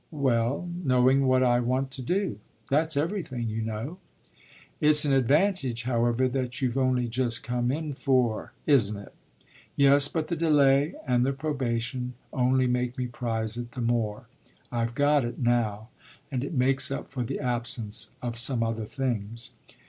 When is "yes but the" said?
9.75-10.35